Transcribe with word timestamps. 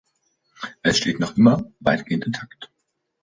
Es 0.81 0.97
steht 0.97 1.19
noch 1.19 1.37
immer, 1.37 1.63
weitgehend 1.79 2.25
intakt. 2.25 2.71